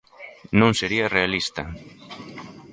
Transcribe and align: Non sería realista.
Non 0.59 0.71
sería 0.79 1.11
realista. 1.17 1.63